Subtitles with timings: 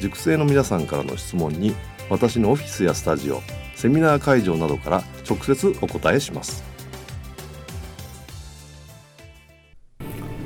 [0.00, 1.74] 塾生の皆さんからの質問に
[2.10, 3.40] 私のオフィスやスタジオ
[3.74, 6.62] セミナー会場などから直接お答えします。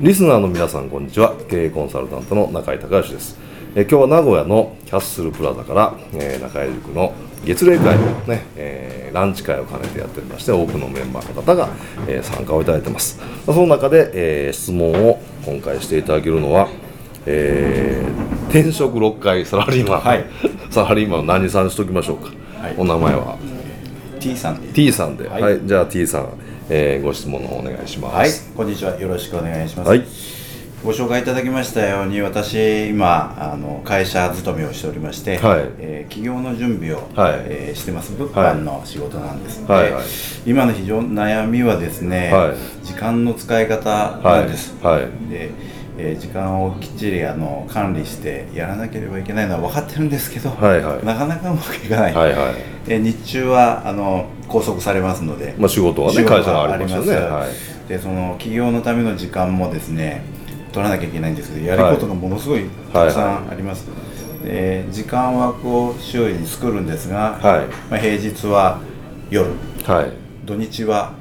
[0.01, 1.35] リスナーの皆さんこんにちは。
[1.49, 3.39] 経営コンサルタントの中井隆義です。
[3.75, 7.13] え今日は名古屋のキャッスルプラザから、えー、中井塾の
[7.45, 11.69] 月例会のね、えー、ランチ会を兼ねてやっておりまして多くのメンバーの方が、
[12.07, 13.21] えー、参加をいただいてます。
[13.45, 16.69] その中で、えー、質問を今回していただけるのは
[17.31, 20.25] えー、転職6回サラリーマン、はい、
[20.71, 23.39] サラリーマン何さんしときましょうか、はい、お名前は
[24.19, 24.73] ？T さんで。
[24.73, 26.33] T さんで、はい、はい、じゃあ T さん、
[26.71, 28.17] えー、ご質問をお願いします。
[28.17, 28.31] はい。
[28.57, 28.99] こんにちは。
[28.99, 30.05] よろしくお願いします、はい、
[30.83, 35.61] ご紹介いただきましたように私今あの会社勤めをしておりまして、はい。
[35.79, 37.35] えー、企業の準備を、はい。
[37.45, 38.13] えー、してます。
[38.17, 39.61] 物販の仕事なんです。
[39.61, 39.93] ので、はい。
[39.93, 40.05] はい、
[40.47, 45.03] 今の非常に悩みはですね、はい、時間の使い方なんです、はい。
[45.03, 45.51] はい、で
[46.01, 52.55] えー、時間をきっちりあの管理してやらなければいけないのは分かってるんですけど、はいはい、なかなかうまくいかない、はいはい、
[52.87, 60.23] えー、日中はあの拘束されますので、まあ、仕事はね会社がありますよね、はい、でその企業のための時間もですね
[60.73, 67.67] 取らなきゃいけないんですけどやることがものすごいたくさんあります、はいはい、で時間枠を周囲に作るんですが、はい。
[67.91, 68.81] まあ、平日は
[69.31, 69.51] 夜、
[69.85, 70.13] はい、
[70.47, 71.15] 土日は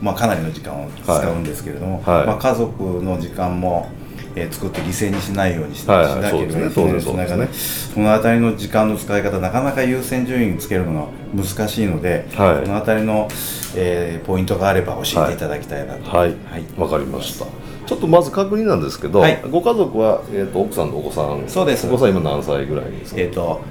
[0.00, 2.16] まあ、かなりの時間を使うんですけれども、はい。
[2.18, 3.90] はい、まあ、家族の時間も
[4.38, 7.48] えー、作って犠牲にしないようにし,、はいはい、しなければいけないですね。
[7.94, 13.28] その辺りの時間の使い方なかなか優先順位につけるのが難しいので、はい、その辺りの、
[13.76, 16.16] えー、ポイントがあれば教えていただきたいなと。
[16.16, 16.30] はい。
[16.76, 17.46] わ、はい、かりました。
[17.86, 21.86] ちょっとまず確認なんですけど、はい、ご家族は、えーと、奥さんとお子さんそうです。
[21.86, 23.20] お子さん今何歳ぐらいですか？
[23.20, 23.62] えっ、ー、と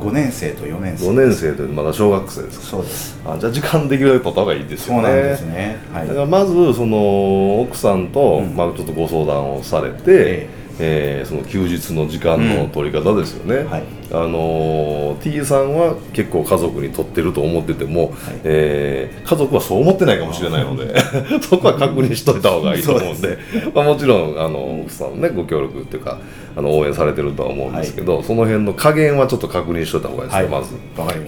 [0.00, 1.10] 5年生と4年生。
[1.10, 3.20] 5年生とまだ小学生ですそうです。
[3.24, 5.02] あじゃあ時間できるだけ取った方がいいですよね。
[5.02, 13.70] そうなんですね、はい、だからまずその奥さんと、うん、まあ、ちょっとご相談をされて、えーえー、その休日の時間の取り方ですよね、うん。
[13.70, 13.82] はい、
[14.12, 18.12] あの T さんは結構家族にとってると思ってても、はい、
[18.44, 20.98] えー、家族はそう思ってないかもしれないので
[21.42, 23.38] そこは確認しといた方がいいと思うんで。
[23.74, 26.18] まあ、もちろんあの奥さんねご協力っていうか
[26.56, 30.74] あの応援されてるとは思うんですけど、はい、その辺の加減はちょっと確認しといた方がいいですね、まず。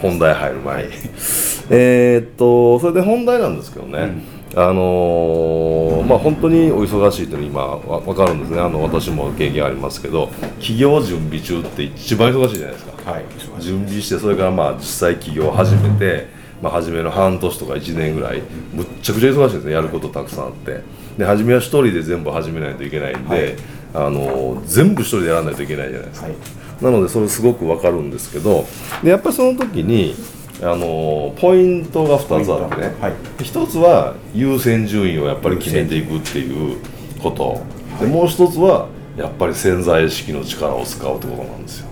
[0.00, 0.88] 本題入る前に、
[1.70, 8.60] えー、っとそれで本題なんですけどね、うんあのー、まあ、本当にお忙しいというのは今分かるんですね。
[8.60, 10.26] あの私も経験ありますけど
[10.60, 13.24] 企業準備中って一番忙しいじゃないですか、はい、
[13.60, 16.28] 準備してそれからまあ実際起業を始めて、
[16.60, 18.42] まあ、初めの半年とか1年ぐらい
[18.74, 19.72] むっちゃくちゃ忙しいですね。
[19.72, 20.82] やることたくさんあって。
[21.16, 23.56] で初めは1人で全部始めないといけないんで、はい、
[23.94, 26.36] あのー、全部1人でやらないといけないじゃないですか、はい、
[26.82, 28.64] なのでそれすごく分かるんですけど
[29.02, 30.14] でやっぱりその時に
[30.62, 36.78] あのポイントが2つあってね、はい、1つは優先順位をやっぱり決めていくっていう
[37.20, 37.60] こと、
[38.00, 41.88] でもう1つはやっぱり潜在意識の力を使うってことなんですよ。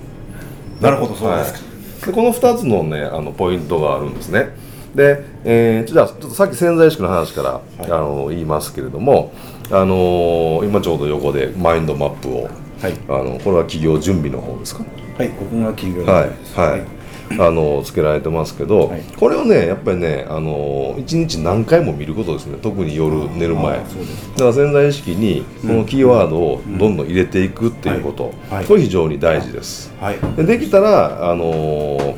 [0.80, 1.64] なるほどそうですか、は
[2.02, 4.50] い、でこの2つのねあのポイントがあるんですね。
[4.94, 9.32] で、えー、じゃあちょっとさっき潜在意識の話から、はい、あの言いますけれども、
[9.70, 14.84] あのー、今ちょうど横でマインドマップを、はい、あのこれは企業準備の方ですか？
[15.18, 16.99] はいここが企業はい、はい
[17.38, 22.58] あのつけられてますけど、はい、これをねやっぱりねあの1日何回も見ることですね。
[22.60, 23.78] 特に夜寝る前。
[23.78, 28.32] だから潜在意識にこのキーワードをどんどん入れていくっていうこと、
[28.66, 32.16] これ非常に大事です、はい、でできたらあの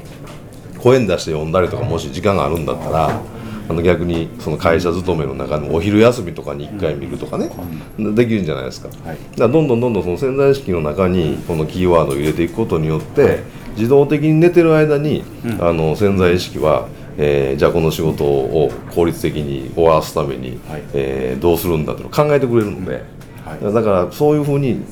[0.78, 3.20] 声に出して読んだりとかもし時間があるんだったら
[3.68, 7.50] あの逆にその会社勤めの中のお昼休みとかに1回見るとかね、
[7.96, 13.40] できるんじゃないですか,、はい、だからどんどんどんどんその潜在意識の中にこのキーワードを入れていくことによって
[13.76, 15.24] 自動的に寝てる間に、
[15.60, 16.88] あの潜在意識は
[17.18, 23.02] えー、じゃあこの仕事を効率的に終わらすために、はい、えー、どうするんだと考えてくれるので、
[23.44, 24.82] はい、だからそういうふうに、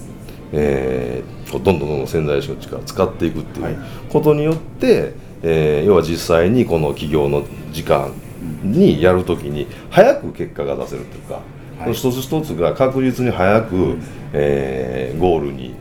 [0.52, 3.78] えー、どんどんどんどん潜在意識の力を使っていくっていう
[4.10, 8.12] ことによって、えー、要は実際にこの企業の時間
[8.62, 11.40] にやるときに早く結果が出せるというか、
[11.78, 14.02] はい、一つ一つが確実に早く、うん、
[14.34, 15.74] えー、ゴールに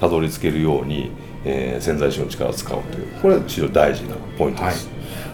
[0.00, 1.10] たどり着けるように、
[1.44, 4.92] えー、潜在意識の力を使うというこれは非常に大事なポイントです、は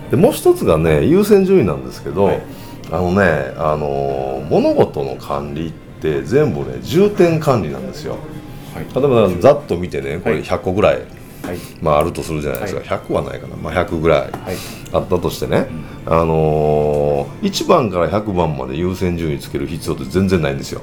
[0.08, 2.42] い、でもう一つがね優先順位なんですけど、はい、
[2.90, 5.72] あのね、あのー、物事の管理っ
[6.02, 8.18] て全部ね重点管理なんですよ、
[8.74, 11.06] はい、例えばざっと見てねこれ100個ぐらい、はい、
[11.80, 14.32] まあ、あるとするじゃないですか、はい、100はないかな、まあ、100ぐらい
[14.92, 15.68] あったとしてね、
[16.06, 20.80] うん、あのー、1番から100番まで優先順位つける必要って全然ないんですよ。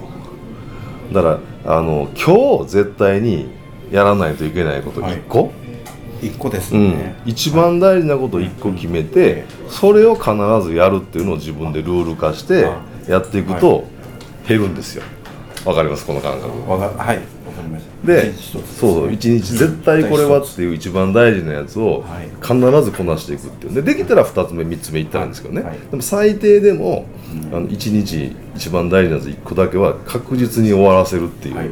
[1.12, 3.63] だからあの今日絶対に
[3.94, 5.54] やらないといけないこと1個、
[6.22, 10.32] 1個ですね、うん、一番大事なことを1個決めて、それを必
[10.68, 12.68] ずやるっていうのを自分でルール化して
[13.08, 13.86] やっていくと
[14.48, 15.04] 減るんですよ。
[15.64, 16.06] わかります？
[16.06, 16.50] この感覚。
[16.98, 17.20] はい。
[18.04, 19.14] でそうそう。
[19.14, 22.04] 一日絶対これはっていう一番大事なやつを
[22.42, 23.74] 必ずこなしていくっていう。
[23.76, 27.06] でできたら2つ目3つ目いったらいいんですけどね、でも最低でも
[27.54, 31.72] あの1日一番大事なやつ1個だけは確実に終わらせるっていう、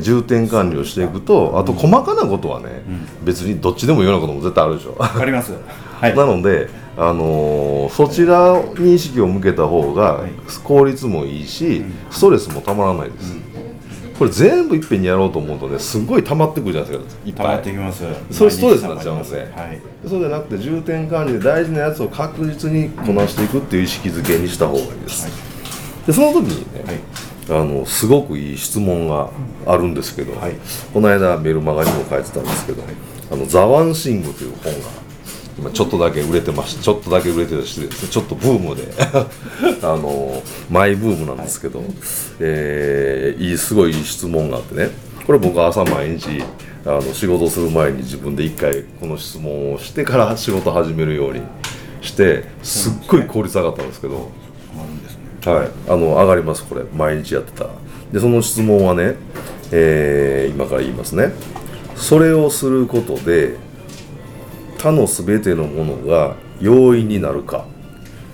[0.00, 2.82] 重点管理をしていくとあと細かなことはね、
[3.24, 4.94] 別にどっちでもいいようなことも絶対あるでしょ。
[4.98, 5.52] わかります、
[6.00, 10.24] はい、 なのであのー、そちらに意識を向けた方が
[10.62, 13.36] 効率もいいし、ストレスもたまらないです、
[14.18, 17.46] これ全部いっぺんにやろうと思うとねすごい溜まってくるじゃないですかいっぱい。
[17.46, 18.04] 溜まってきます。
[18.30, 27.00] それストレスになっちゃうんですね、はい、そうじゃなくて重点管理で大事なやつを確実にこなしていくっていう意識づけにした方がいいです、はい、でその時にね、はい、
[27.48, 29.30] あのすごくいい質問が
[29.66, 30.32] あるんですけど、
[30.92, 32.82] この間メルマガにも書いてたんですけど
[33.30, 34.88] 「あのザ・ワンシング」という本が
[35.58, 38.88] 今ちょっとだけ売れてましちょっとだけ売れてるしちょっとブームで。
[39.82, 41.88] あのマイブームなんですけど、はい、
[42.40, 44.90] えー、いいすごい質問があってね。
[45.26, 46.42] これ僕は朝毎日
[46.84, 51.40] あの仕事する前に自分で一回この質問をしてから仕事始めるように
[52.00, 54.30] してすっごい効率上がったんですけど、
[55.44, 56.84] はい、あの上がりますこれ。
[56.94, 57.68] 毎日やってた。
[58.12, 59.16] でその質問はね、
[59.72, 61.32] えー、今から言いますね。
[61.96, 63.56] それをすることで
[64.78, 67.66] 他の全てのものが容易になるか。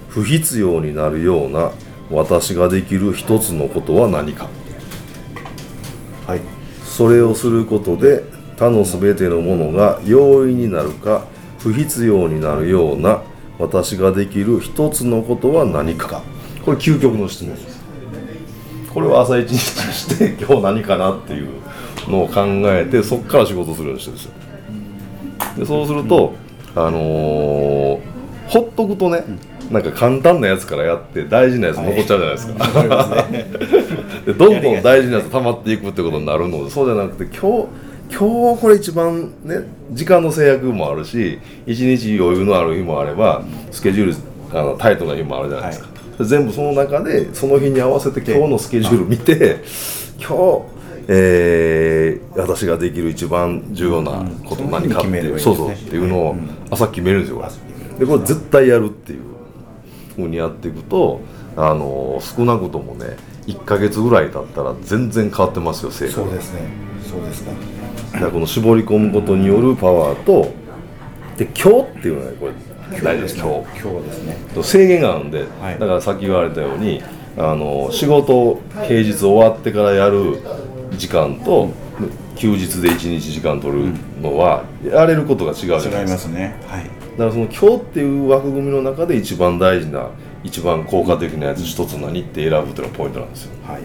[0.09, 1.71] 不必要になるような
[2.11, 4.49] 私ができる一つのことは何か、
[6.27, 6.41] はい、
[6.83, 8.25] それをすることで
[8.57, 11.27] 他の全てのものが容易になるか。
[11.59, 13.23] 不必要になるような
[13.59, 16.23] 私ができる一つのことは何か
[16.65, 17.79] これ究極の質問です。
[18.93, 21.49] これを朝一日して 今日何かなっていう
[22.09, 24.33] のを考えてそこから仕事するようにしてるんですよ。
[25.59, 26.35] でそうすると、
[26.75, 27.99] あのー、
[28.49, 29.25] ほっとくとね、
[29.71, 37.69] なんか簡単なやつからやって大事なやつ残っちゃうじゃないですか、はい、 でどんどん大事なやつ溜まっていくってことになるのでそうじゃなくて今日
[38.11, 39.57] 今日これ一番ね
[39.93, 44.07] 時間の制約もあるし一日余裕のある日もあればスケジュー
[44.53, 49.63] ルあのタイトな日もあるじゃないですか、はい、全部その中でその日に合わせて今日のスケジュール見て
[50.19, 50.79] 今日
[51.11, 56.37] えー、私ができる一番重要なこと何かっていう、うん、そうそうっていうのを
[56.71, 57.43] 朝決めるんですよ、
[57.99, 59.23] でこれ絶対やるっていう
[60.15, 61.23] ふうにやっていくと
[61.57, 63.17] あの少なくともね
[63.47, 66.61] 1か月ぐらい経ったら全然変わってますよ性格そうですね。
[67.11, 67.53] そうですか
[68.13, 70.53] だからこの絞り込むことによるパワーと
[71.39, 72.53] で今日っていうのはこれ
[73.03, 74.37] 大事です今日今日ですね。
[74.63, 77.03] 制限があるんで、はい、だからさっき言われたように
[77.37, 80.39] あの仕事平日終わってからやる
[80.97, 81.71] 時間と、
[82.37, 86.33] 休日で1日時間取るのは、やれることが違うじゃないですか。
[86.33, 90.11] ね、はい、だからその今日っていう枠組みの中で一番大事な
[90.43, 93.51] 一番効果的なやつ一つ何って選ぶっていうのがポイントなんですよ。
[93.67, 93.83] はい、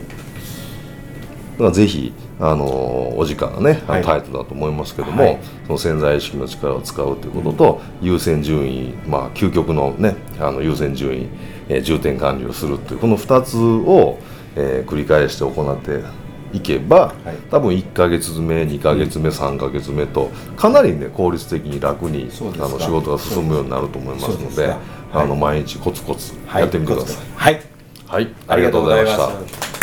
[1.53, 11.27] だからぜひあのお時間がね、はい、タイトだと思いますけども、はい、その潜在意識の力を使うということと、うん、優先順位、まあ、究極のねあの優先順位、
[11.69, 14.17] えー、重点管理をするっていうこの2つを、
[14.55, 16.01] えー、繰り返して行って
[16.55, 22.29] いけば、はい、多分1か月目2か月目、うん、3か月目とかなりね効率的に楽に
[22.59, 24.77] あの仕事が進むようになると思いますので、はい、
[25.13, 27.25] あの毎日コツコツやってみてください。
[27.35, 27.61] はい、
[28.07, 29.82] はい、ありがとうございました。